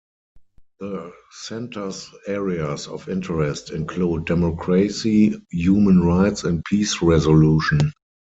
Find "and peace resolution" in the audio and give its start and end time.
6.43-7.93